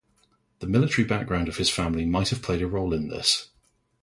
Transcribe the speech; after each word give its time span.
The 0.61 0.65
military 0.65 1.07
background 1.07 1.47
of 1.47 1.57
his 1.57 1.69
family 1.69 2.07
might 2.07 2.29
have 2.29 2.41
played 2.41 2.63
a 2.63 2.67
role 2.67 2.91
in 2.91 3.09
this. 3.09 3.51